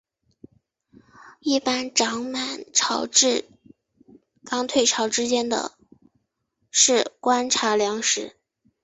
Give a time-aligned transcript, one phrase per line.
[1.39, 3.47] 一般涨满潮至
[4.43, 5.47] 刚退潮之间
[6.71, 8.35] 是观察良时。